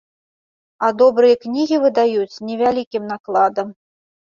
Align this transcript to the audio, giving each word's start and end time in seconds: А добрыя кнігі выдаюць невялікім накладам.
А 0.87 0.89
добрыя 1.01 1.35
кнігі 1.43 1.77
выдаюць 1.85 2.41
невялікім 2.49 3.03
накладам. 3.13 3.73